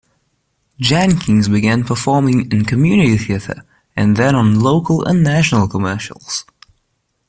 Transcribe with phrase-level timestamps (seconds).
[0.79, 3.63] Jenkins began performing in community theatre,
[3.95, 6.43] and then on local and national commercials.